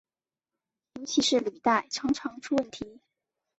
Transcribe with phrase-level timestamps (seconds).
[0.95, 3.01] 尤其是履带常常出问题。